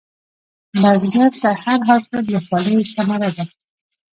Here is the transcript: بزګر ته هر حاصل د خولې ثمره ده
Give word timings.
بزګر 0.81 1.31
ته 1.41 1.49
هر 1.63 1.79
حاصل 1.87 2.19
د 2.27 2.31
خولې 2.45 2.75
ثمره 2.93 3.29
ده 3.35 3.43